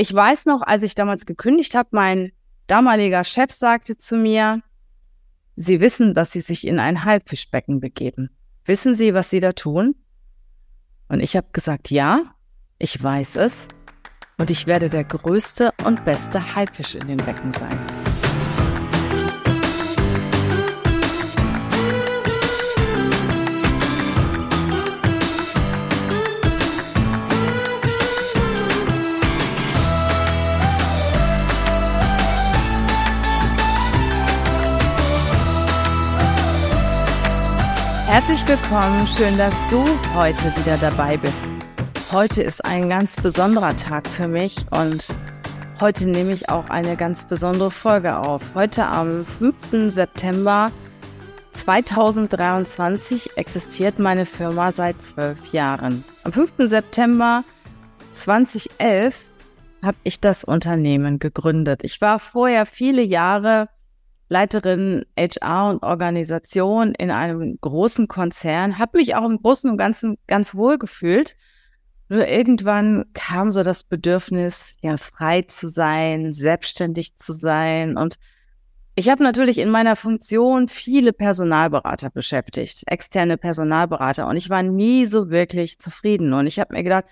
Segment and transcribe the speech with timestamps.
[0.00, 2.30] Ich weiß noch, als ich damals gekündigt habe, mein
[2.68, 4.62] damaliger Chef sagte zu mir,
[5.56, 8.30] Sie wissen, dass Sie sich in ein Haifischbecken begeben.
[8.64, 9.96] Wissen Sie, was Sie da tun?
[11.08, 12.32] Und ich habe gesagt, ja,
[12.78, 13.66] ich weiß es.
[14.38, 17.76] Und ich werde der größte und beste Haifisch in dem Becken sein.
[38.08, 41.46] Herzlich willkommen, schön, dass du heute wieder dabei bist.
[42.10, 45.06] Heute ist ein ganz besonderer Tag für mich und
[45.78, 48.40] heute nehme ich auch eine ganz besondere Folge auf.
[48.54, 49.92] Heute am 5.
[49.92, 50.72] September
[51.52, 56.02] 2023 existiert meine Firma seit zwölf Jahren.
[56.24, 56.52] Am 5.
[56.60, 57.44] September
[58.12, 59.22] 2011
[59.82, 61.84] habe ich das Unternehmen gegründet.
[61.84, 63.68] Ich war vorher viele Jahre
[64.28, 70.18] Leiterin HR und Organisation in einem großen Konzern, habe mich auch im Großen und Ganzen
[70.26, 71.36] ganz wohl gefühlt.
[72.10, 77.96] Nur irgendwann kam so das Bedürfnis, ja, frei zu sein, selbstständig zu sein.
[77.96, 78.18] Und
[78.94, 84.26] ich habe natürlich in meiner Funktion viele Personalberater beschäftigt, externe Personalberater.
[84.26, 86.32] Und ich war nie so wirklich zufrieden.
[86.32, 87.04] Und ich habe mir gedacht,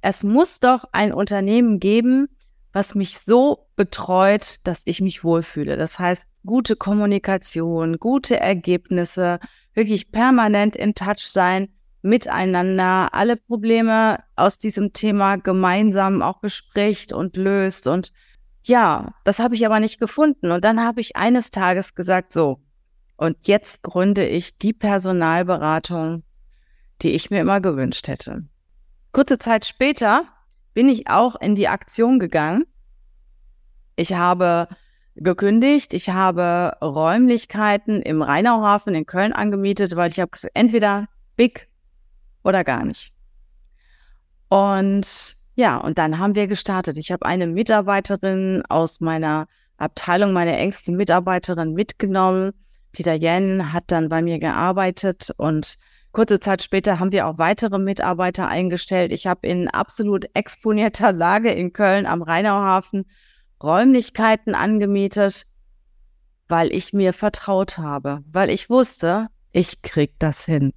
[0.00, 2.28] es muss doch ein Unternehmen geben,
[2.74, 5.76] was mich so betreut, dass ich mich wohlfühle.
[5.76, 9.38] Das heißt, gute Kommunikation, gute Ergebnisse,
[9.74, 11.68] wirklich permanent in Touch sein,
[12.02, 17.86] miteinander, alle Probleme aus diesem Thema gemeinsam auch bespricht und löst.
[17.86, 18.12] Und
[18.64, 20.50] ja, das habe ich aber nicht gefunden.
[20.50, 22.58] Und dann habe ich eines Tages gesagt, so,
[23.16, 26.24] und jetzt gründe ich die Personalberatung,
[27.02, 28.48] die ich mir immer gewünscht hätte.
[29.12, 30.24] Kurze Zeit später
[30.74, 32.64] bin ich auch in die Aktion gegangen.
[33.96, 34.68] Ich habe
[35.16, 35.94] gekündigt.
[35.94, 41.68] Ich habe Räumlichkeiten im Rheinauhafen in Köln angemietet, weil ich habe gesagt, entweder big
[42.42, 43.12] oder gar nicht.
[44.48, 46.98] Und ja, und dann haben wir gestartet.
[46.98, 49.46] Ich habe eine Mitarbeiterin aus meiner
[49.76, 52.52] Abteilung, meine engste Mitarbeiterin mitgenommen.
[52.92, 55.76] Peter Jen hat dann bei mir gearbeitet und
[56.14, 59.12] Kurze Zeit später haben wir auch weitere Mitarbeiter eingestellt.
[59.12, 63.04] Ich habe in absolut exponierter Lage in Köln am Rheinauhafen
[63.62, 65.44] Räumlichkeiten angemietet,
[66.48, 70.72] weil ich mir vertraut habe, weil ich wusste, ich krieg das hin.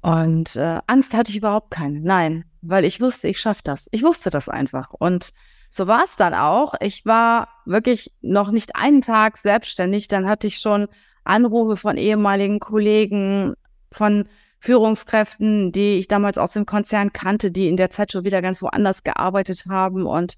[0.00, 2.00] Und äh, Angst hatte ich überhaupt keine.
[2.00, 3.86] Nein, weil ich wusste, ich schaffe das.
[3.92, 4.90] Ich wusste das einfach.
[4.90, 5.30] Und
[5.70, 6.74] so war es dann auch.
[6.80, 10.08] Ich war wirklich noch nicht einen Tag selbstständig.
[10.08, 10.88] Dann hatte ich schon
[11.22, 13.54] Anrufe von ehemaligen Kollegen,
[13.94, 14.28] von
[14.60, 18.62] Führungskräften, die ich damals aus dem Konzern kannte, die in der Zeit schon wieder ganz
[18.62, 20.06] woanders gearbeitet haben.
[20.06, 20.34] Und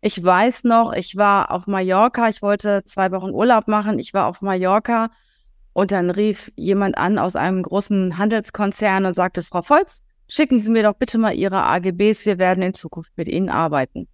[0.00, 4.26] ich weiß noch, ich war auf Mallorca, ich wollte zwei Wochen Urlaub machen, ich war
[4.26, 5.10] auf Mallorca
[5.72, 10.70] und dann rief jemand an aus einem großen Handelskonzern und sagte, Frau Volz, schicken Sie
[10.70, 14.08] mir doch bitte mal Ihre AGBs, wir werden in Zukunft mit Ihnen arbeiten.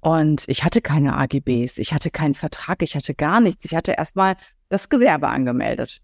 [0.00, 3.64] Und ich hatte keine AGBs, ich hatte keinen Vertrag, ich hatte gar nichts.
[3.64, 4.34] Ich hatte erstmal
[4.68, 6.00] das Gewerbe angemeldet.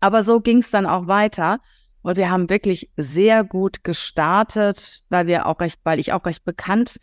[0.00, 1.58] Aber so ging es dann auch weiter.
[2.02, 6.44] Und wir haben wirklich sehr gut gestartet, weil wir auch recht, weil ich auch recht
[6.44, 6.98] bekannt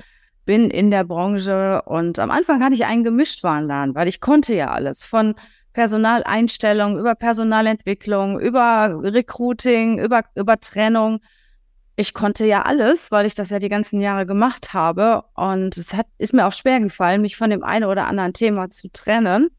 [0.45, 1.81] bin in der Branche.
[1.85, 5.35] Und am Anfang hatte ich einen Gemischtwarenladen, weil ich konnte ja alles von
[5.73, 11.19] Personaleinstellung über Personalentwicklung, über Recruiting, über, über Trennung.
[11.97, 15.23] Ich konnte ja alles, weil ich das ja die ganzen Jahre gemacht habe.
[15.35, 18.69] Und es hat, ist mir auch schwer gefallen, mich von dem einen oder anderen Thema
[18.69, 19.50] zu trennen.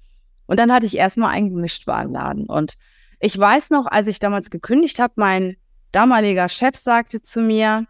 [0.47, 2.47] Und dann hatte ich erstmal einen Gemischtwarenladen.
[2.47, 2.75] Und
[3.21, 5.57] ich weiß noch, als ich damals gekündigt habe, mein
[5.93, 7.87] damaliger Chef sagte zu mir,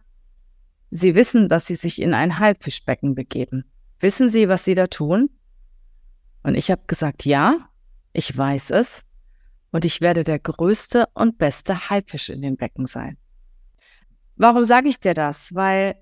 [0.91, 3.65] Sie wissen, dass Sie sich in ein Haifischbecken begeben.
[3.99, 5.31] Wissen Sie, was Sie da tun?
[6.43, 7.69] Und ich habe gesagt, ja,
[8.13, 9.03] ich weiß es.
[9.73, 13.19] Und ich werde der größte und beste Haifisch in dem Becken sein.
[14.37, 15.55] Warum sage ich dir das?
[15.55, 15.97] Weil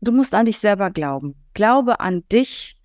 [0.00, 1.36] du musst an dich selber glauben.
[1.54, 2.77] Glaube an dich,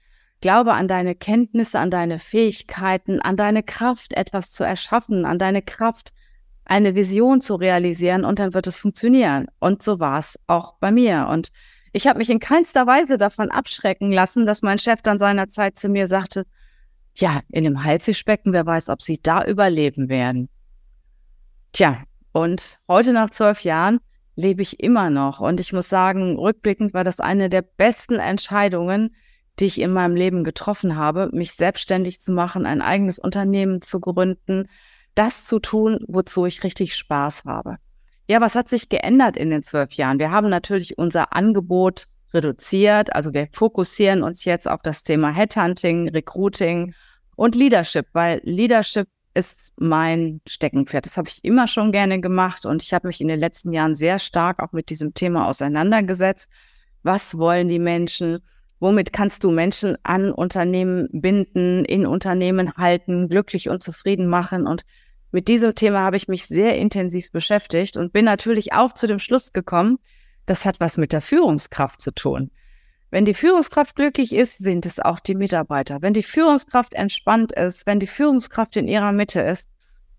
[0.43, 5.61] glaube an deine Kenntnisse, an deine Fähigkeiten, an deine Kraft, etwas zu erschaffen, an deine
[5.61, 6.11] Kraft,
[6.65, 9.47] eine Vision zu realisieren und dann wird es funktionieren.
[9.59, 11.29] Und so war es auch bei mir.
[11.31, 11.47] Und
[11.93, 15.87] ich habe mich in keinster Weise davon abschrecken lassen, dass mein Chef dann seinerzeit zu
[15.87, 16.45] mir sagte,
[17.15, 20.49] ja, in dem Haifischbecken, wer weiß, ob sie da überleben werden.
[21.71, 22.03] Tja,
[22.33, 24.01] und heute nach zwölf Jahren
[24.35, 25.39] lebe ich immer noch.
[25.39, 29.15] Und ich muss sagen, rückblickend war das eine der besten Entscheidungen,
[29.59, 33.99] die ich in meinem Leben getroffen habe, mich selbstständig zu machen, ein eigenes Unternehmen zu
[33.99, 34.67] gründen,
[35.15, 37.77] das zu tun, wozu ich richtig Spaß habe.
[38.27, 40.17] Ja, was hat sich geändert in den zwölf Jahren?
[40.17, 43.13] Wir haben natürlich unser Angebot reduziert.
[43.15, 46.93] Also wir fokussieren uns jetzt auf das Thema Headhunting, Recruiting
[47.35, 51.05] und Leadership, weil Leadership ist mein Steckenpferd.
[51.05, 53.95] Das habe ich immer schon gerne gemacht und ich habe mich in den letzten Jahren
[53.95, 56.49] sehr stark auch mit diesem Thema auseinandergesetzt.
[57.01, 58.39] Was wollen die Menschen?
[58.79, 64.67] Womit kannst du Menschen an Unternehmen binden, in Unternehmen halten, glücklich und zufrieden machen?
[64.67, 64.83] Und
[65.31, 69.19] mit diesem Thema habe ich mich sehr intensiv beschäftigt und bin natürlich auch zu dem
[69.19, 69.99] Schluss gekommen,
[70.45, 72.51] das hat was mit der Führungskraft zu tun.
[73.09, 76.01] Wenn die Führungskraft glücklich ist, sind es auch die Mitarbeiter.
[76.01, 79.69] Wenn die Führungskraft entspannt ist, wenn die Führungskraft in ihrer Mitte ist,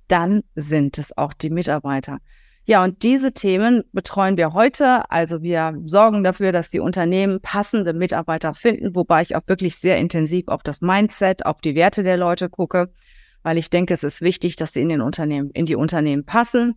[0.08, 2.18] dann sind es auch die Mitarbeiter.
[2.66, 5.10] Ja, und diese Themen betreuen wir heute.
[5.10, 9.98] Also wir sorgen dafür, dass die Unternehmen passende Mitarbeiter finden, wobei ich auch wirklich sehr
[9.98, 12.90] intensiv auf das Mindset, auf die Werte der Leute gucke,
[13.42, 16.74] weil ich denke, es ist wichtig, dass sie in den Unternehmen, in die Unternehmen passen.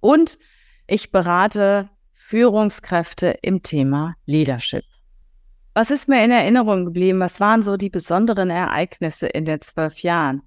[0.00, 0.38] Und
[0.88, 4.82] ich berate Führungskräfte im Thema Leadership.
[5.74, 7.20] Was ist mir in Erinnerung geblieben?
[7.20, 10.42] Was waren so die besonderen Ereignisse in den zwölf Jahren?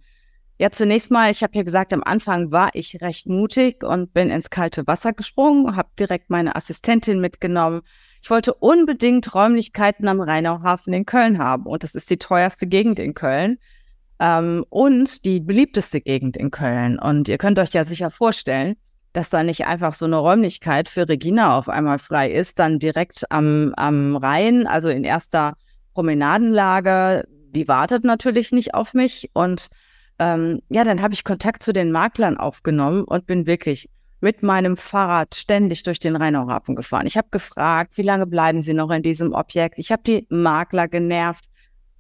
[0.62, 4.30] Ja, zunächst mal, ich habe ja gesagt, am Anfang war ich recht mutig und bin
[4.30, 7.80] ins kalte Wasser gesprungen, habe direkt meine Assistentin mitgenommen.
[8.22, 13.00] Ich wollte unbedingt Räumlichkeiten am Rheinauhafen in Köln haben und das ist die teuerste Gegend
[13.00, 13.58] in Köln
[14.20, 17.00] ähm, und die beliebteste Gegend in Köln.
[17.00, 18.76] Und ihr könnt euch ja sicher vorstellen,
[19.14, 23.32] dass da nicht einfach so eine Räumlichkeit für Regina auf einmal frei ist, dann direkt
[23.32, 25.54] am, am Rhein, also in erster
[25.94, 27.24] Promenadenlage.
[27.56, 29.30] Die wartet natürlich nicht auf mich.
[29.32, 29.70] Und
[30.20, 33.90] ähm, ja, dann habe ich Kontakt zu den Maklern aufgenommen und bin wirklich
[34.22, 37.08] mit meinem Fahrrad ständig durch den Rheinauhafen gefahren.
[37.08, 39.80] Ich habe gefragt, wie lange bleiben Sie noch in diesem Objekt?
[39.80, 41.46] Ich habe die Makler genervt,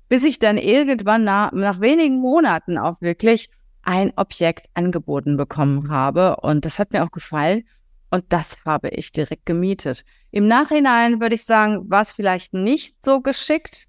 [0.09, 3.49] bis ich dann irgendwann nach, nach wenigen Monaten auch wirklich
[3.83, 6.37] ein Objekt angeboten bekommen habe.
[6.41, 7.63] Und das hat mir auch gefallen.
[8.11, 10.03] Und das habe ich direkt gemietet.
[10.31, 13.87] Im Nachhinein würde ich sagen, war es vielleicht nicht so geschickt,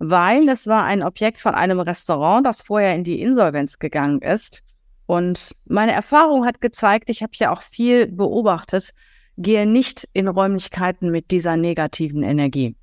[0.00, 4.62] weil es war ein Objekt von einem Restaurant, das vorher in die Insolvenz gegangen ist.
[5.04, 8.94] Und meine Erfahrung hat gezeigt, ich habe ja auch viel beobachtet,
[9.36, 12.76] gehe nicht in Räumlichkeiten mit dieser negativen Energie.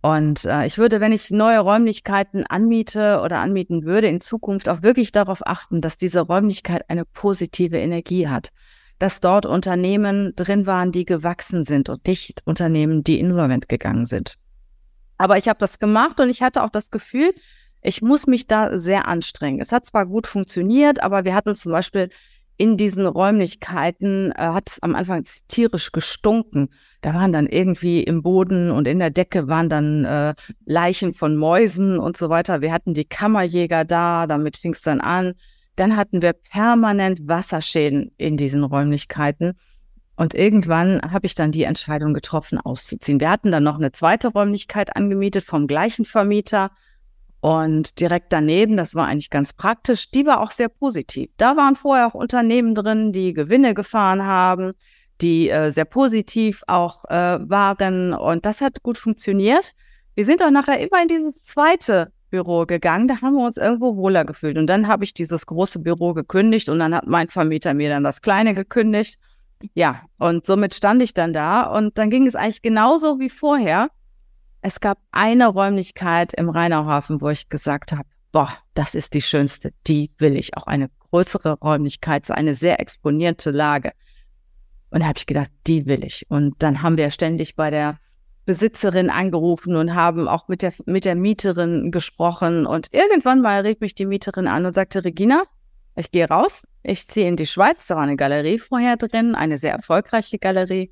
[0.00, 4.82] Und äh, ich würde, wenn ich neue Räumlichkeiten anmiete oder anmieten würde, in Zukunft auch
[4.82, 8.48] wirklich darauf achten, dass diese Räumlichkeit eine positive Energie hat.
[8.98, 14.36] Dass dort Unternehmen drin waren, die gewachsen sind und nicht Unternehmen, die insolvent gegangen sind.
[15.20, 17.34] Aber ich habe das gemacht und ich hatte auch das Gefühl,
[17.82, 19.60] ich muss mich da sehr anstrengen.
[19.60, 22.08] Es hat zwar gut funktioniert, aber wir hatten zum Beispiel
[22.56, 26.70] in diesen Räumlichkeiten, äh, hat es am Anfang tierisch gestunken.
[27.02, 30.34] Da waren dann irgendwie im Boden und in der Decke waren dann äh,
[30.64, 32.62] Leichen von Mäusen und so weiter.
[32.62, 35.34] Wir hatten die Kammerjäger da, damit fing es dann an.
[35.76, 39.52] Dann hatten wir permanent Wasserschäden in diesen Räumlichkeiten.
[40.20, 43.20] Und irgendwann habe ich dann die Entscheidung getroffen, auszuziehen.
[43.20, 46.72] Wir hatten dann noch eine zweite Räumlichkeit angemietet vom gleichen Vermieter.
[47.40, 51.30] Und direkt daneben, das war eigentlich ganz praktisch, die war auch sehr positiv.
[51.38, 54.74] Da waren vorher auch Unternehmen drin, die Gewinne gefahren haben,
[55.22, 58.12] die äh, sehr positiv auch äh, waren.
[58.12, 59.72] Und das hat gut funktioniert.
[60.16, 63.08] Wir sind auch nachher immer in dieses zweite Büro gegangen.
[63.08, 64.58] Da haben wir uns irgendwo wohler gefühlt.
[64.58, 68.04] Und dann habe ich dieses große Büro gekündigt und dann hat mein Vermieter mir dann
[68.04, 69.18] das kleine gekündigt.
[69.74, 73.90] Ja, und somit stand ich dann da und dann ging es eigentlich genauso wie vorher.
[74.62, 79.72] Es gab eine Räumlichkeit im Rheinauhafen, wo ich gesagt habe, boah, das ist die schönste,
[79.86, 80.56] die will ich.
[80.56, 83.92] Auch eine größere Räumlichkeit, so eine sehr exponierte Lage.
[84.90, 86.26] Und da habe ich gedacht, die will ich.
[86.28, 87.98] Und dann haben wir ständig bei der
[88.44, 92.66] Besitzerin angerufen und haben auch mit der, mit der Mieterin gesprochen.
[92.66, 95.44] Und irgendwann mal rief mich die Mieterin an und sagte, Regina,
[95.96, 99.58] ich gehe raus, ich ziehe in die Schweiz, da war eine Galerie vorher drin, eine
[99.58, 100.90] sehr erfolgreiche Galerie.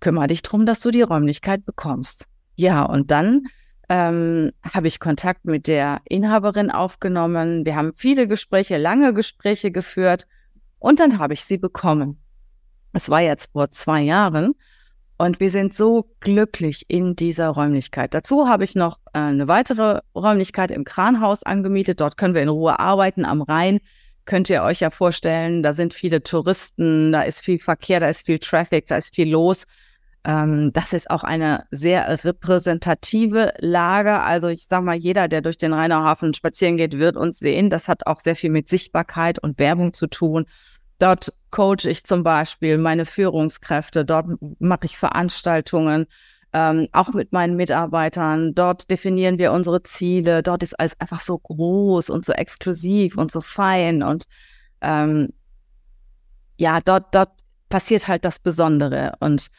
[0.00, 2.26] Kümmere dich drum, dass du die Räumlichkeit bekommst.
[2.54, 3.46] Ja, und dann
[3.88, 7.64] ähm, habe ich Kontakt mit der Inhaberin aufgenommen.
[7.64, 10.26] Wir haben viele Gespräche, lange Gespräche geführt
[10.78, 12.22] und dann habe ich sie bekommen.
[12.92, 14.54] Es war jetzt vor zwei Jahren
[15.18, 18.14] und wir sind so glücklich in dieser Räumlichkeit.
[18.14, 22.00] Dazu habe ich noch äh, eine weitere Räumlichkeit im Kranhaus angemietet.
[22.00, 23.80] Dort können wir in Ruhe arbeiten am Rhein.
[24.24, 28.26] Könnt ihr euch ja vorstellen, da sind viele Touristen, da ist viel Verkehr, da ist
[28.26, 29.64] viel Traffic, da ist viel los.
[30.24, 34.20] Ähm, das ist auch eine sehr repräsentative Lage.
[34.20, 37.70] Also ich sage mal, jeder, der durch den Rheinauhafen spazieren geht, wird uns sehen.
[37.70, 40.46] Das hat auch sehr viel mit Sichtbarkeit und Werbung zu tun.
[41.00, 44.26] Dort coache ich zum Beispiel meine Führungskräfte, dort
[44.60, 46.06] mache ich Veranstaltungen,
[46.52, 48.54] ähm, auch mit meinen Mitarbeitern.
[48.54, 50.42] Dort definieren wir unsere Ziele.
[50.42, 54.02] Dort ist alles einfach so groß und so exklusiv und so fein.
[54.02, 54.26] Und
[54.80, 55.30] ähm,
[56.58, 57.30] ja, dort, dort
[57.68, 59.14] passiert halt das Besondere.
[59.20, 59.50] Und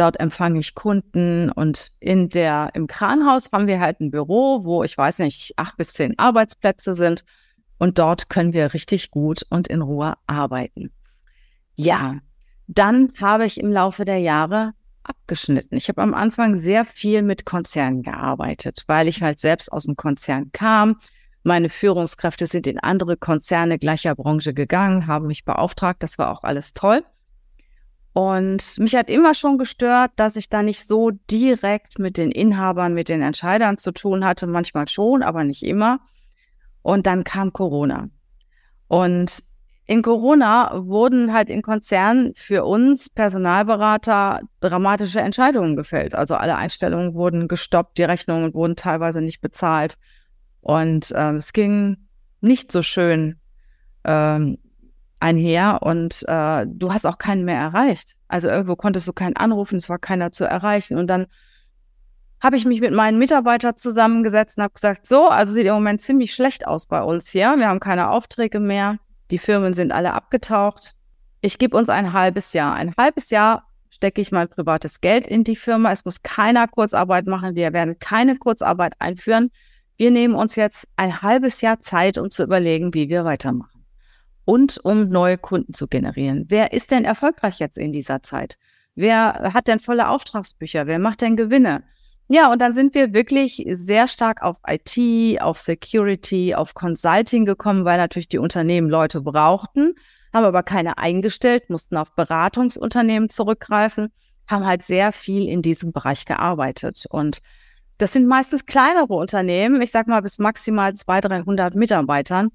[0.00, 4.82] Dort empfange ich Kunden und in der, im Kranhaus haben wir halt ein Büro, wo
[4.82, 7.22] ich weiß nicht, acht bis zehn Arbeitsplätze sind.
[7.78, 10.90] Und dort können wir richtig gut und in Ruhe arbeiten.
[11.74, 12.20] Ja,
[12.66, 15.76] dann habe ich im Laufe der Jahre abgeschnitten.
[15.76, 19.96] Ich habe am Anfang sehr viel mit Konzernen gearbeitet, weil ich halt selbst aus dem
[19.96, 20.96] Konzern kam.
[21.42, 26.02] Meine Führungskräfte sind in andere Konzerne gleicher Branche gegangen, haben mich beauftragt.
[26.02, 27.02] Das war auch alles toll.
[28.12, 32.92] Und mich hat immer schon gestört, dass ich da nicht so direkt mit den Inhabern,
[32.92, 34.46] mit den Entscheidern zu tun hatte.
[34.46, 36.00] Manchmal schon, aber nicht immer.
[36.82, 38.10] Und dann kam Corona.
[38.88, 39.42] Und
[39.90, 46.14] in Corona wurden halt in Konzernen für uns Personalberater dramatische Entscheidungen gefällt.
[46.14, 49.98] Also alle Einstellungen wurden gestoppt, die Rechnungen wurden teilweise nicht bezahlt.
[50.60, 51.96] Und ähm, es ging
[52.40, 53.40] nicht so schön
[54.04, 54.58] ähm,
[55.18, 58.14] einher und äh, du hast auch keinen mehr erreicht.
[58.28, 60.98] Also irgendwo konntest du keinen anrufen, es war keiner zu erreichen.
[60.98, 61.26] Und dann
[62.40, 66.00] habe ich mich mit meinen Mitarbeitern zusammengesetzt und habe gesagt, so, also sieht im Moment
[66.00, 67.56] ziemlich schlecht aus bei uns hier.
[67.56, 68.98] Wir haben keine Aufträge mehr.
[69.30, 70.94] Die Firmen sind alle abgetaucht.
[71.40, 72.74] Ich gebe uns ein halbes Jahr.
[72.74, 75.92] Ein halbes Jahr stecke ich mein privates Geld in die Firma.
[75.92, 77.54] Es muss keiner Kurzarbeit machen.
[77.54, 79.50] Wir werden keine Kurzarbeit einführen.
[79.96, 83.84] Wir nehmen uns jetzt ein halbes Jahr Zeit, um zu überlegen, wie wir weitermachen.
[84.44, 86.46] Und um neue Kunden zu generieren.
[86.48, 88.56] Wer ist denn erfolgreich jetzt in dieser Zeit?
[88.94, 90.86] Wer hat denn volle Auftragsbücher?
[90.86, 91.84] Wer macht denn Gewinne?
[92.32, 97.84] Ja, und dann sind wir wirklich sehr stark auf IT, auf Security, auf Consulting gekommen,
[97.84, 99.96] weil natürlich die Unternehmen Leute brauchten,
[100.32, 104.12] haben aber keine eingestellt, mussten auf Beratungsunternehmen zurückgreifen,
[104.46, 107.04] haben halt sehr viel in diesem Bereich gearbeitet.
[107.10, 107.40] Und
[107.98, 112.52] das sind meistens kleinere Unternehmen, ich sag mal bis maximal 200, 300 Mitarbeitern.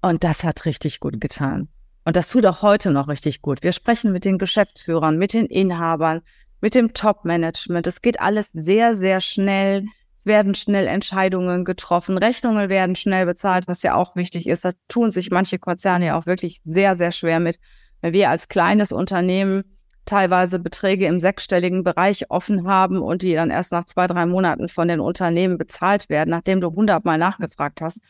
[0.00, 1.68] Und das hat richtig gut getan.
[2.04, 3.62] Und das tut auch heute noch richtig gut.
[3.62, 6.22] Wir sprechen mit den Geschäftsführern, mit den Inhabern,
[6.62, 7.86] mit dem Top-Management.
[7.86, 9.84] Es geht alles sehr, sehr schnell.
[10.16, 12.16] Es werden schnell Entscheidungen getroffen.
[12.16, 14.64] Rechnungen werden schnell bezahlt, was ja auch wichtig ist.
[14.64, 17.58] Da tun sich manche Konzerne ja auch wirklich sehr, sehr schwer mit.
[18.00, 19.64] Wenn wir als kleines Unternehmen
[20.04, 24.68] teilweise Beträge im sechsstelligen Bereich offen haben und die dann erst nach zwei, drei Monaten
[24.68, 28.00] von den Unternehmen bezahlt werden, nachdem du hundertmal nachgefragt hast,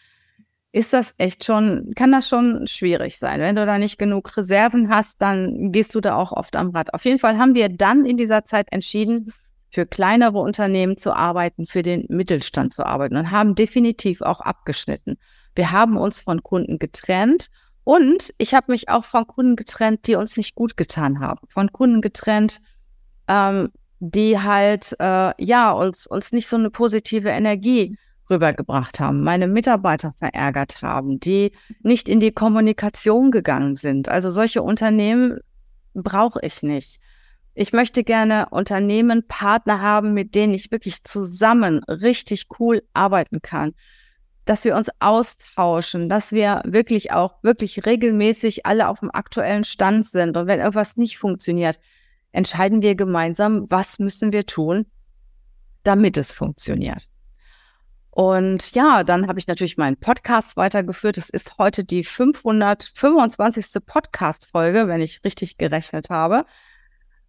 [0.73, 3.41] ist das echt schon, kann das schon schwierig sein.
[3.41, 6.95] Wenn du da nicht genug Reserven hast, dann gehst du da auch oft am Rad.
[6.95, 9.33] Auf jeden Fall haben wir dann in dieser Zeit entschieden,
[9.73, 15.19] für kleinere Unternehmen zu arbeiten, für den Mittelstand zu arbeiten und haben definitiv auch abgeschnitten.
[15.55, 17.49] Wir haben uns von Kunden getrennt
[17.85, 21.47] und ich habe mich auch von Kunden getrennt, die uns nicht gut getan haben.
[21.49, 22.61] Von Kunden getrennt,
[23.29, 27.97] ähm, die halt äh, ja uns uns nicht so eine positive Energie
[28.31, 34.09] rübergebracht haben, meine Mitarbeiter verärgert haben, die nicht in die Kommunikation gegangen sind.
[34.09, 35.39] Also solche Unternehmen
[35.95, 37.01] brauche ich nicht.
[37.55, 43.75] Ich möchte gerne Unternehmen, Partner haben, mit denen ich wirklich zusammen richtig cool arbeiten kann.
[44.45, 50.07] Dass wir uns austauschen, dass wir wirklich auch wirklich regelmäßig alle auf dem aktuellen Stand
[50.07, 50.37] sind.
[50.37, 51.79] Und wenn irgendwas nicht funktioniert,
[52.33, 54.87] entscheiden wir gemeinsam, was müssen wir tun,
[55.85, 57.07] damit es funktioniert.
[58.15, 61.17] Und ja, dann habe ich natürlich meinen Podcast weitergeführt.
[61.17, 63.87] Es ist heute die 525.
[63.87, 66.45] Podcast-Folge, wenn ich richtig gerechnet habe.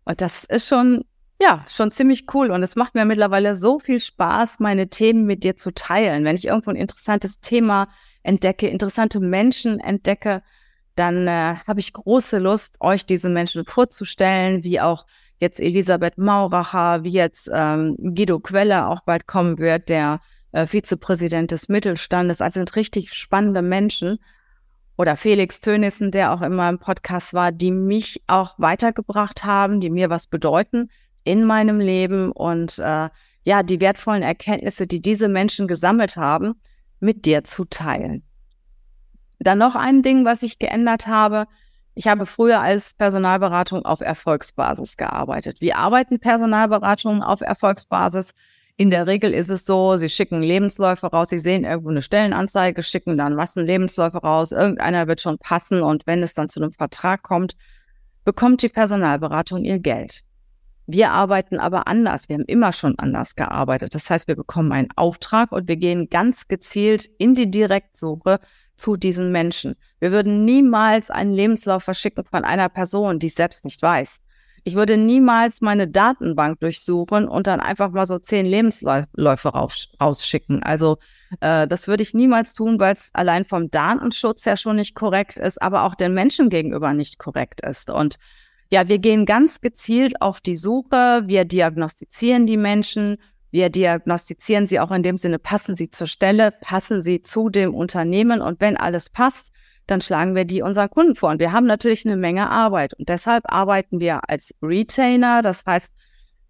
[0.03, 1.05] Und das ist schon,
[1.41, 2.51] ja, schon ziemlich cool.
[2.51, 6.25] Und es macht mir mittlerweile so viel Spaß, meine Themen mit dir zu teilen.
[6.25, 7.87] Wenn ich irgendwo ein interessantes Thema
[8.21, 10.43] entdecke, interessante Menschen entdecke,
[10.95, 15.05] dann äh, habe ich große Lust, euch diese Menschen vorzustellen, wie auch
[15.37, 20.19] jetzt Elisabeth Mauracher, wie jetzt ähm, Guido Quelle auch bald kommen wird, der
[20.53, 22.41] äh, Vizepräsident des Mittelstandes.
[22.41, 24.19] Also sind richtig spannende Menschen.
[24.95, 29.89] Oder Felix Tönissen, der auch in meinem Podcast war, die mich auch weitergebracht haben, die
[29.89, 30.89] mir was bedeuten
[31.23, 33.09] in meinem Leben und äh,
[33.43, 36.53] ja, die wertvollen Erkenntnisse, die diese Menschen gesammelt haben,
[36.99, 38.23] mit dir zu teilen.
[39.39, 41.47] Dann noch ein Ding, was ich geändert habe.
[41.95, 45.59] Ich habe früher als Personalberatung auf Erfolgsbasis gearbeitet.
[45.59, 48.33] Wie arbeiten Personalberatungen auf Erfolgsbasis?
[48.75, 52.81] In der Regel ist es so, sie schicken Lebensläufe raus, sie sehen irgendwo eine Stellenanzeige,
[52.81, 57.21] schicken dann Massenlebensläufe raus, irgendeiner wird schon passen und wenn es dann zu einem Vertrag
[57.21, 57.55] kommt,
[58.25, 60.23] bekommt die Personalberatung ihr Geld.
[60.87, 62.27] Wir arbeiten aber anders.
[62.27, 63.95] Wir haben immer schon anders gearbeitet.
[63.95, 68.39] Das heißt, wir bekommen einen Auftrag und wir gehen ganz gezielt in die Direktsuche
[68.75, 69.75] zu diesen Menschen.
[69.99, 74.19] Wir würden niemals einen Lebenslauf verschicken von einer Person, die es selbst nicht weiß.
[74.65, 79.49] Ich würde niemals meine Datenbank durchsuchen und dann einfach mal so zehn Lebensläufe
[79.99, 80.63] rausschicken.
[80.63, 80.97] Also
[81.41, 85.37] äh, das würde ich niemals tun, weil es allein vom Datenschutz ja schon nicht korrekt
[85.37, 87.89] ist, aber auch den Menschen gegenüber nicht korrekt ist.
[87.89, 88.17] Und
[88.71, 91.23] Ja, wir gehen ganz gezielt auf die Suche.
[91.25, 93.17] Wir diagnostizieren die Menschen.
[93.51, 97.75] Wir diagnostizieren sie auch in dem Sinne, passen sie zur Stelle, passen sie zu dem
[97.75, 98.41] Unternehmen.
[98.41, 99.51] Und wenn alles passt,
[99.87, 101.31] dann schlagen wir die unseren Kunden vor.
[101.31, 102.93] Und wir haben natürlich eine Menge Arbeit.
[102.93, 105.41] Und deshalb arbeiten wir als Retainer.
[105.41, 105.93] Das heißt,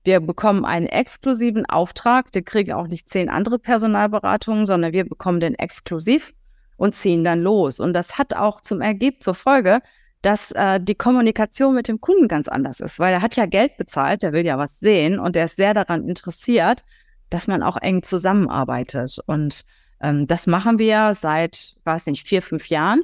[0.04, 2.28] wir bekommen einen exklusiven Auftrag.
[2.34, 6.34] Wir kriegen auch nicht zehn andere Personalberatungen, sondern wir bekommen den exklusiv
[6.78, 7.80] und ziehen dann los.
[7.80, 9.82] Und das hat auch zum Ergebnis zur Folge,
[10.22, 13.78] dass äh, die Kommunikation mit dem Kunden ganz anders ist, weil er hat ja Geld
[13.78, 16.84] bezahlt, der will ja was sehen und er ist sehr daran interessiert,
[17.30, 19.20] dass man auch eng zusammenarbeitet.
[19.26, 19.64] Und
[20.02, 23.04] ähm, das machen wir seit, weiß nicht, vier, fünf Jahren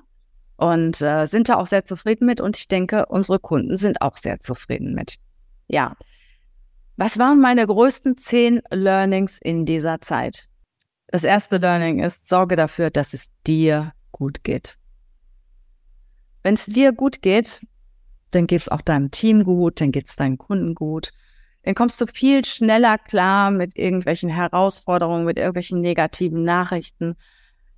[0.60, 2.42] und äh, sind da auch sehr zufrieden mit.
[2.42, 5.16] Und ich denke, unsere Kunden sind auch sehr zufrieden mit.
[5.70, 5.96] Ja.
[6.98, 10.50] Was waren meine größten zehn Learnings in dieser Zeit?
[11.08, 14.78] Das erste Learning ist, sorge dafür, dass es dir gut geht.
[16.44, 17.62] Wenn es dir gut geht,
[18.32, 21.12] dann geht es auch deinem Team gut, dann geht es deinen Kunden gut.
[21.64, 27.16] Dann kommst du viel schneller klar mit irgendwelchen Herausforderungen, mit irgendwelchen negativen Nachrichten.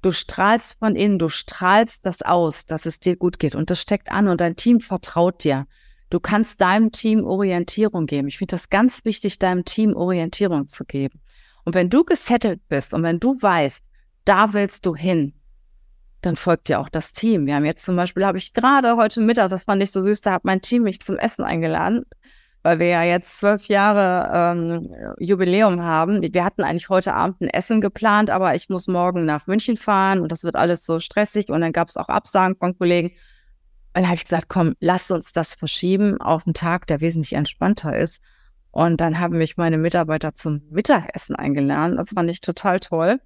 [0.01, 3.55] Du strahlst von innen, du strahlst das aus, dass es dir gut geht.
[3.55, 5.67] Und das steckt an und dein Team vertraut dir.
[6.09, 8.27] Du kannst deinem Team Orientierung geben.
[8.27, 11.21] Ich finde das ganz wichtig, deinem Team Orientierung zu geben.
[11.63, 13.83] Und wenn du gesettelt bist und wenn du weißt,
[14.25, 15.33] da willst du hin,
[16.21, 17.45] dann folgt ja auch das Team.
[17.45, 20.21] Wir haben jetzt zum Beispiel, habe ich gerade heute Mittag, das fand ich so süß,
[20.21, 22.05] da hat mein Team mich zum Essen eingeladen,
[22.63, 26.21] weil wir ja jetzt zwölf Jahre ähm, Jubiläum haben.
[26.21, 30.19] Wir hatten eigentlich heute Abend ein Essen geplant, aber ich muss morgen nach München fahren
[30.19, 33.09] und das wird alles so stressig und dann gab es auch Absagen von Kollegen.
[33.09, 37.33] Und dann habe ich gesagt, komm, lass uns das verschieben auf einen Tag, der wesentlich
[37.33, 38.21] entspannter ist.
[38.71, 41.97] Und dann haben mich meine Mitarbeiter zum Mittagessen eingeladen.
[41.97, 43.19] Das fand ich total toll.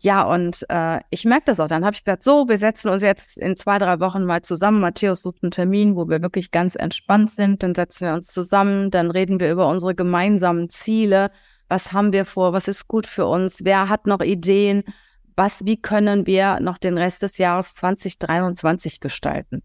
[0.00, 1.66] Ja, und äh, ich merke das auch.
[1.66, 4.80] Dann habe ich gesagt, so, wir setzen uns jetzt in zwei, drei Wochen mal zusammen.
[4.80, 7.62] Matthäus sucht einen Termin, wo wir wirklich ganz entspannt sind.
[7.62, 11.30] Dann setzen wir uns zusammen, dann reden wir über unsere gemeinsamen Ziele.
[11.68, 12.52] Was haben wir vor?
[12.52, 13.64] Was ist gut für uns?
[13.64, 14.84] Wer hat noch Ideen?
[15.34, 19.62] Was, wie können wir noch den Rest des Jahres 2023 gestalten?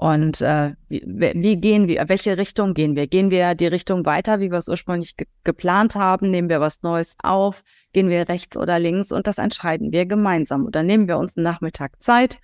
[0.00, 3.06] Und äh, wie, wie, gehen wir, welche Richtung gehen wir?
[3.06, 6.30] Gehen wir die Richtung weiter, wie wir es ursprünglich ge geplant haben?
[6.30, 7.62] Nehmen wir was Neues auf?
[7.92, 9.12] Gehen wir rechts oder links?
[9.12, 10.64] Und das entscheiden wir gemeinsam.
[10.64, 12.38] Oder nehmen wir uns einen Nachmittag Zeit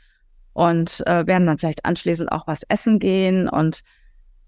[0.52, 3.48] und äh, werden dann vielleicht anschließend auch was essen gehen.
[3.48, 3.80] Und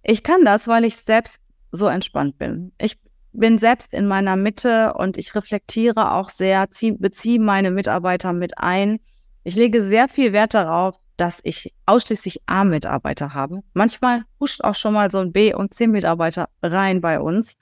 [0.03, 1.39] ich kann das, weil ich selbst
[1.73, 2.73] so entspannt bin.
[2.79, 2.99] Ich
[3.33, 8.59] bin selbst in meiner Mitte und ich reflektiere auch sehr, zieh, beziehe meine Mitarbeiter mit
[8.59, 8.99] ein.
[9.45, 13.63] Ich lege sehr viel Wert darauf, dass ich ausschließlich A-Mitarbeiter habe.
[13.75, 17.57] Manchmal huscht auch schon mal so ein B- und C-Mitarbeiter rein bei uns.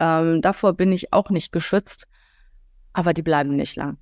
[0.00, 2.06] Ähm, davor bin ich auch nicht geschützt,
[2.92, 3.96] aber die bleiben nicht lang.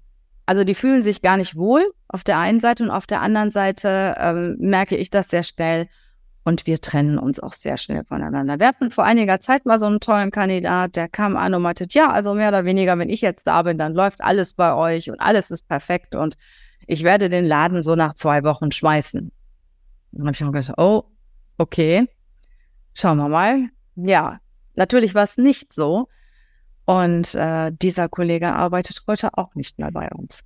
[0.46, 3.50] Also die fühlen sich gar nicht wohl auf der einen Seite und auf der anderen
[3.50, 5.88] Seite ähm, merke ich das sehr schnell
[6.42, 8.58] und wir trennen uns auch sehr schnell voneinander.
[8.58, 11.86] Wir hatten vor einiger Zeit mal so einen tollen Kandidat, der kam an und meinte,
[11.90, 15.10] ja, also mehr oder weniger, wenn ich jetzt da bin, dann läuft alles bei euch
[15.10, 16.36] und alles ist perfekt und
[16.86, 19.30] ich werde den Laden so nach zwei Wochen schmeißen.
[20.12, 21.04] Dann habe ich noch gesagt, oh,
[21.58, 22.08] okay,
[22.94, 23.68] schauen wir mal.
[23.96, 24.40] Ja,
[24.74, 26.08] natürlich war es nicht so.
[26.86, 30.44] Und äh, dieser Kollege arbeitet heute auch nicht mehr bei uns.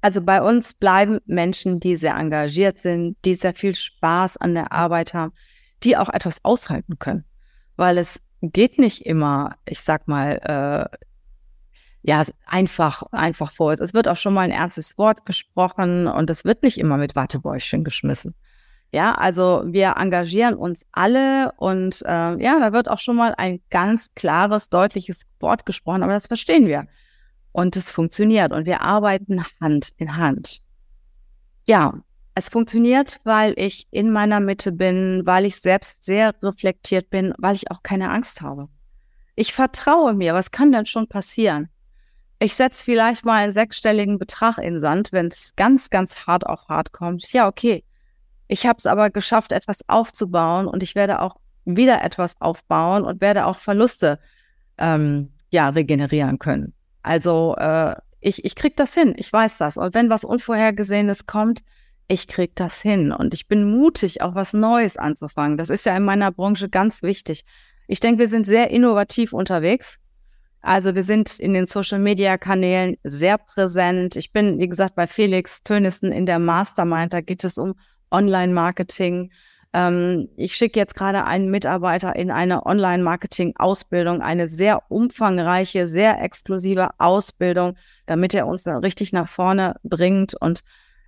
[0.00, 4.72] Also bei uns bleiben Menschen, die sehr engagiert sind, die sehr viel Spaß an der
[4.72, 5.32] Arbeit haben,
[5.82, 7.24] die auch etwas aushalten können.
[7.76, 10.38] Weil es geht nicht immer, ich sag mal,
[10.92, 10.96] äh,
[12.02, 13.72] ja, einfach, einfach vor.
[13.72, 17.16] Es wird auch schon mal ein ernstes Wort gesprochen und es wird nicht immer mit
[17.16, 18.34] Wattebäuschen geschmissen.
[18.92, 23.60] Ja, also wir engagieren uns alle und äh, ja, da wird auch schon mal ein
[23.68, 26.86] ganz klares, deutliches Wort gesprochen, aber das verstehen wir.
[27.52, 30.60] Und es funktioniert und wir arbeiten Hand in Hand.
[31.66, 32.00] Ja,
[32.34, 37.56] es funktioniert, weil ich in meiner Mitte bin, weil ich selbst sehr reflektiert bin, weil
[37.56, 38.68] ich auch keine Angst habe.
[39.34, 41.68] Ich vertraue mir, was kann denn schon passieren?
[42.40, 46.68] Ich setze vielleicht mal einen sechsstelligen Betrag in Sand, wenn es ganz, ganz hart auf
[46.68, 47.32] hart kommt.
[47.32, 47.84] Ja, okay.
[48.46, 53.20] Ich habe es aber geschafft, etwas aufzubauen und ich werde auch wieder etwas aufbauen und
[53.20, 54.18] werde auch Verluste
[54.78, 56.72] ähm, ja regenerieren können.
[57.02, 59.76] Also äh, ich, ich krieg das hin, ich weiß das.
[59.76, 61.62] Und wenn was Unvorhergesehenes kommt,
[62.08, 63.12] ich krieg das hin.
[63.12, 65.58] Und ich bin mutig, auch was Neues anzufangen.
[65.58, 67.44] Das ist ja in meiner Branche ganz wichtig.
[67.86, 69.98] Ich denke, wir sind sehr innovativ unterwegs.
[70.60, 74.16] Also wir sind in den Social-Media-Kanälen sehr präsent.
[74.16, 77.12] Ich bin, wie gesagt, bei Felix Tönissen in der Mastermind.
[77.12, 77.74] Da geht es um
[78.10, 79.30] Online-Marketing.
[79.72, 86.90] Ähm, ich schicke jetzt gerade einen Mitarbeiter in eine Online-Marketing-Ausbildung, eine sehr umfangreiche, sehr exklusive
[86.98, 90.34] Ausbildung, damit er uns richtig nach vorne bringt.
[90.34, 90.62] Und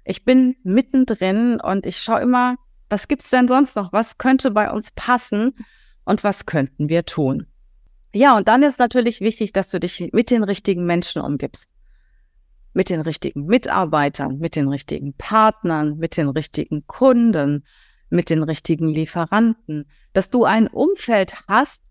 [0.04, 2.56] ich bin mittendrin und ich schaue immer,
[2.88, 3.92] Was gibt's denn sonst noch?
[3.92, 5.54] Was könnte bei uns passen
[6.04, 7.46] und was könnten wir tun?
[8.12, 11.70] Ja, und dann ist natürlich wichtig, dass du dich mit den richtigen Menschen umgibst.
[12.72, 17.64] Mit den richtigen Mitarbeitern, mit den richtigen Partnern, mit den richtigen Kunden,
[18.08, 19.88] mit den richtigen Lieferanten.
[20.12, 21.82] Dass du ein Umfeld hast,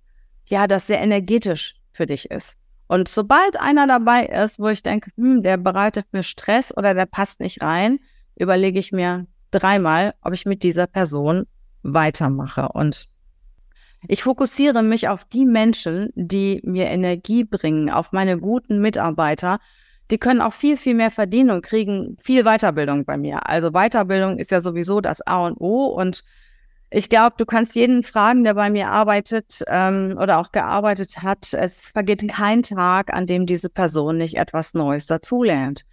[0.46, 2.58] ja, das sehr energetisch für dich ist.
[2.88, 7.06] Und sobald einer dabei ist, wo ich denke, hm, der bereitet mir Stress oder der
[7.06, 8.00] passt nicht rein,
[8.36, 11.46] überlege ich mir dreimal, ob ich mit dieser Person
[11.84, 12.70] weitermache.
[12.70, 13.08] Und
[14.08, 19.60] ich fokussiere mich auf die Menschen, die mir Energie bringen, auf meine guten Mitarbeiter.
[20.10, 23.48] Die können auch viel, viel mehr verdienen und kriegen viel Weiterbildung bei mir.
[23.48, 26.24] Also Weiterbildung ist ja sowieso das A und O und
[26.92, 31.54] ich glaube, du kannst jeden fragen, der bei mir arbeitet ähm, oder auch gearbeitet hat.
[31.54, 35.86] Es vergeht kein Tag, an dem diese Person nicht etwas Neues dazulernt.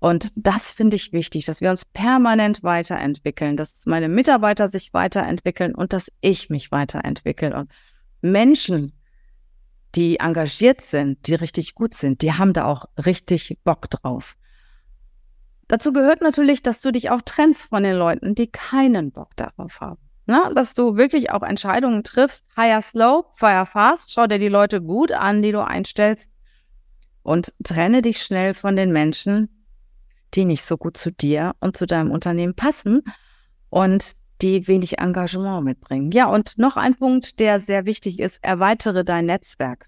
[0.00, 5.74] Und das finde ich wichtig, dass wir uns permanent weiterentwickeln, dass meine Mitarbeiter sich weiterentwickeln
[5.74, 7.56] und dass ich mich weiterentwickle.
[7.56, 7.70] Und
[8.20, 8.92] Menschen,
[9.94, 14.36] die engagiert sind, die richtig gut sind, die haben da auch richtig Bock drauf.
[15.66, 19.80] Dazu gehört natürlich, dass du dich auch trennst von den Leuten, die keinen Bock darauf
[19.80, 20.00] haben.
[20.26, 24.80] Na, dass du wirklich auch Entscheidungen triffst, hire slow, fire fast, schau dir die Leute
[24.80, 26.30] gut an, die du einstellst
[27.22, 29.57] und trenne dich schnell von den Menschen,
[30.34, 33.02] die nicht so gut zu dir und zu deinem Unternehmen passen
[33.70, 36.12] und die wenig Engagement mitbringen.
[36.12, 39.86] Ja, und noch ein Punkt, der sehr wichtig ist, erweitere dein Netzwerk.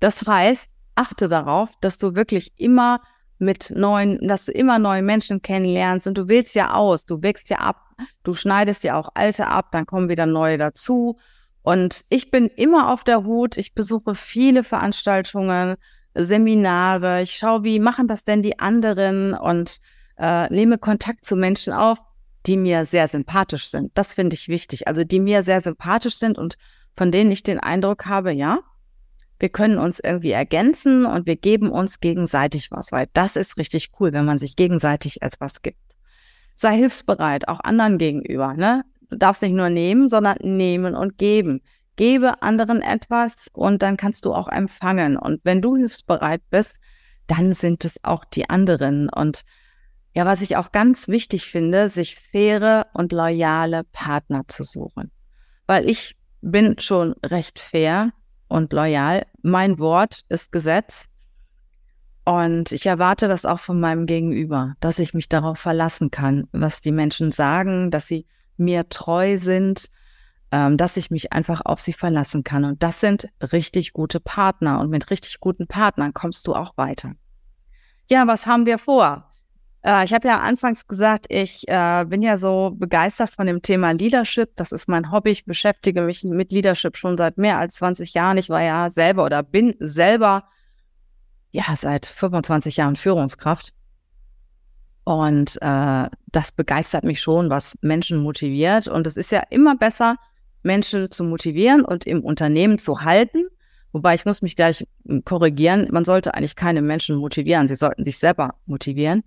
[0.00, 3.00] Das heißt, achte darauf, dass du wirklich immer
[3.38, 7.50] mit neuen, dass du immer neue Menschen kennenlernst und du wählst ja aus, du wächst
[7.50, 7.76] ja ab,
[8.24, 11.18] du schneidest ja auch alte ab, dann kommen wieder neue dazu.
[11.62, 15.76] Und ich bin immer auf der Hut, ich besuche viele Veranstaltungen,
[16.18, 19.78] Seminare, ich schaue, wie machen das denn die anderen und
[20.18, 21.98] äh, nehme Kontakt zu Menschen auf,
[22.46, 23.92] die mir sehr sympathisch sind.
[23.94, 24.88] Das finde ich wichtig.
[24.88, 26.56] Also die mir sehr sympathisch sind und
[26.96, 28.58] von denen ich den Eindruck habe, ja,
[29.38, 33.90] wir können uns irgendwie ergänzen und wir geben uns gegenseitig was, weil das ist richtig
[34.00, 35.78] cool, wenn man sich gegenseitig etwas gibt.
[36.56, 38.54] Sei hilfsbereit, auch anderen gegenüber.
[38.54, 38.84] Ne?
[39.10, 41.62] Du darfst nicht nur nehmen, sondern nehmen und geben.
[41.98, 45.16] Gebe anderen etwas und dann kannst du auch empfangen.
[45.16, 46.78] Und wenn du hilfsbereit bist,
[47.26, 49.08] dann sind es auch die anderen.
[49.08, 49.42] Und
[50.14, 55.10] ja, was ich auch ganz wichtig finde, sich faire und loyale Partner zu suchen.
[55.66, 58.12] Weil ich bin schon recht fair
[58.46, 59.26] und loyal.
[59.42, 61.06] Mein Wort ist Gesetz.
[62.24, 66.80] Und ich erwarte das auch von meinem Gegenüber, dass ich mich darauf verlassen kann, was
[66.80, 68.24] die Menschen sagen, dass sie
[68.56, 69.90] mir treu sind
[70.50, 72.64] dass ich mich einfach auf sie verlassen kann.
[72.64, 74.80] Und das sind richtig gute Partner.
[74.80, 77.12] Und mit richtig guten Partnern kommst du auch weiter.
[78.10, 79.28] Ja, was haben wir vor?
[79.84, 83.92] Äh, ich habe ja anfangs gesagt, ich äh, bin ja so begeistert von dem Thema
[83.92, 84.50] Leadership.
[84.56, 85.30] Das ist mein Hobby.
[85.30, 88.38] Ich beschäftige mich mit Leadership schon seit mehr als 20 Jahren.
[88.38, 90.44] Ich war ja selber oder bin selber
[91.50, 93.72] ja seit 25 Jahren Führungskraft.
[95.04, 98.88] Und äh, das begeistert mich schon, was Menschen motiviert.
[98.88, 100.16] Und es ist ja immer besser,
[100.62, 103.46] Menschen zu motivieren und im Unternehmen zu halten.
[103.92, 108.04] Wobei ich muss mich gleich hm, korrigieren, man sollte eigentlich keine Menschen motivieren, sie sollten
[108.04, 109.22] sich selber motivieren,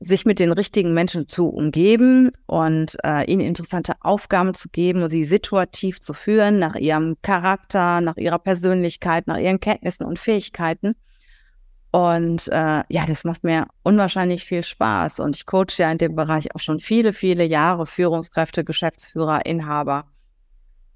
[0.00, 5.10] sich mit den richtigen Menschen zu umgeben und äh, ihnen interessante Aufgaben zu geben und
[5.10, 10.94] sie situativ zu führen nach ihrem Charakter, nach ihrer Persönlichkeit, nach ihren Kenntnissen und Fähigkeiten.
[11.94, 15.20] Und äh, ja, das macht mir unwahrscheinlich viel Spaß.
[15.20, 20.04] Und ich coache ja in dem Bereich auch schon viele, viele Jahre Führungskräfte, Geschäftsführer, Inhaber.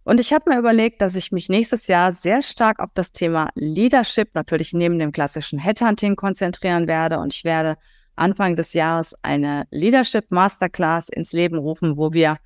[0.08, 3.50] Und ich habe mir überlegt, dass ich mich nächstes Jahr sehr stark auf das Thema
[3.54, 7.18] Leadership, natürlich neben dem klassischen Headhunting, konzentrieren werde.
[7.18, 7.76] Und ich werde
[8.16, 12.38] Anfang des Jahres eine Leadership Masterclass ins Leben rufen, wo wir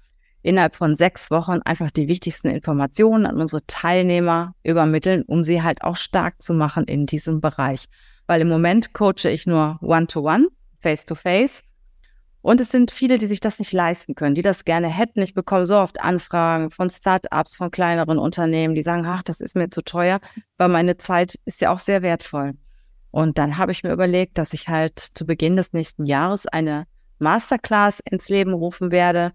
[0.42, 5.84] innerhalb von sechs Wochen einfach die wichtigsten Informationen an unsere Teilnehmer übermitteln, um sie halt
[5.84, 7.84] auch stark zu machen in diesem Bereich.
[8.26, 10.48] Weil im Moment coache ich nur One-to-One,
[10.80, 11.62] Face-to-Face.
[12.42, 15.22] Und es sind viele, die sich das nicht leisten können, die das gerne hätten.
[15.22, 19.54] Ich bekomme so oft Anfragen von Startups, von kleineren Unternehmen, die sagen, ach, das ist
[19.54, 20.20] mir zu teuer,
[20.58, 22.54] weil meine Zeit ist ja auch sehr wertvoll.
[23.12, 26.86] Und dann habe ich mir überlegt, dass ich halt zu Beginn des nächsten Jahres eine
[27.20, 29.32] Masterclass ins Leben rufen werde,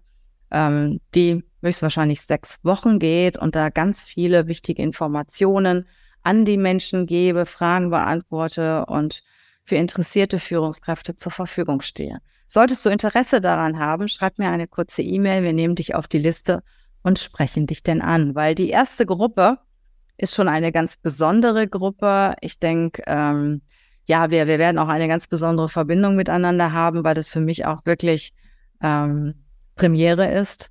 [0.50, 5.88] ähm, die höchstwahrscheinlich sechs Wochen geht und da ganz viele wichtige Informationen
[6.22, 9.22] an die Menschen gebe, Fragen beantworte und
[9.64, 12.20] für interessierte Führungskräfte zur Verfügung stehe.
[12.48, 15.42] Solltest du Interesse daran haben, schreib mir eine kurze E-Mail.
[15.42, 16.62] Wir nehmen dich auf die Liste
[17.02, 19.58] und sprechen dich denn an, weil die erste Gruppe
[20.16, 22.34] ist schon eine ganz besondere Gruppe.
[22.40, 23.62] Ich denke, ähm,
[24.06, 27.66] ja, wir, wir werden auch eine ganz besondere Verbindung miteinander haben, weil das für mich
[27.66, 28.32] auch wirklich
[28.82, 29.44] ähm,
[29.76, 30.70] Premiere ist.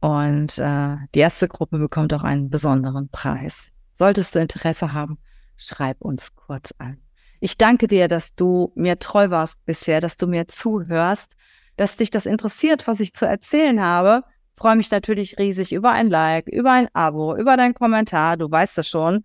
[0.00, 3.70] Und äh, die erste Gruppe bekommt auch einen besonderen Preis.
[3.94, 5.18] Solltest du Interesse haben,
[5.56, 7.05] schreib uns kurz an.
[7.40, 11.34] Ich danke dir, dass du mir treu warst bisher, dass du mir zuhörst,
[11.76, 14.24] dass dich das interessiert, was ich zu erzählen habe.
[14.56, 18.36] Freue mich natürlich riesig über ein Like, über ein Abo, über deinen Kommentar.
[18.36, 19.24] Du weißt es schon.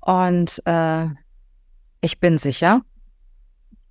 [0.00, 1.06] Und äh,
[2.02, 2.82] ich bin sicher,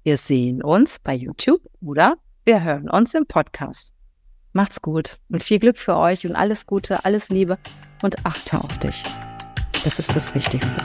[0.03, 3.93] wir sehen uns bei YouTube oder wir hören uns im Podcast.
[4.53, 7.57] Macht's gut und viel Glück für euch und alles Gute, alles Liebe
[8.03, 9.01] und achte auf dich.
[9.83, 10.81] Das ist das Wichtigste.